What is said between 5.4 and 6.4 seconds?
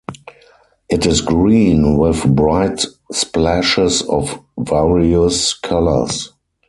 colours.